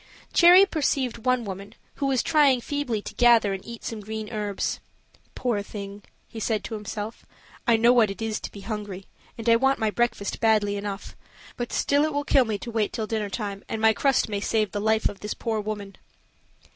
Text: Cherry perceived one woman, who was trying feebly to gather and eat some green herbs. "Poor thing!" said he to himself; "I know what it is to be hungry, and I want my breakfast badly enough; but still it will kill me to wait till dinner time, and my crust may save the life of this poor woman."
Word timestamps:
Cherry 0.33 0.65
perceived 0.65 1.27
one 1.27 1.45
woman, 1.45 1.75
who 1.97 2.07
was 2.07 2.23
trying 2.23 2.59
feebly 2.59 3.03
to 3.03 3.13
gather 3.13 3.53
and 3.53 3.63
eat 3.63 3.83
some 3.83 3.99
green 3.99 4.31
herbs. 4.31 4.79
"Poor 5.35 5.61
thing!" 5.61 6.01
said 6.39 6.61
he 6.61 6.61
to 6.61 6.73
himself; 6.73 7.23
"I 7.67 7.77
know 7.77 7.93
what 7.93 8.09
it 8.09 8.19
is 8.19 8.39
to 8.39 8.51
be 8.51 8.61
hungry, 8.61 9.05
and 9.37 9.47
I 9.47 9.57
want 9.57 9.77
my 9.77 9.91
breakfast 9.91 10.39
badly 10.39 10.75
enough; 10.75 11.15
but 11.55 11.71
still 11.71 12.03
it 12.03 12.13
will 12.15 12.23
kill 12.23 12.45
me 12.45 12.57
to 12.57 12.71
wait 12.71 12.91
till 12.93 13.05
dinner 13.05 13.29
time, 13.29 13.63
and 13.69 13.79
my 13.79 13.93
crust 13.93 14.27
may 14.27 14.39
save 14.41 14.71
the 14.71 14.81
life 14.81 15.07
of 15.07 15.19
this 15.19 15.35
poor 15.35 15.61
woman." 15.61 15.95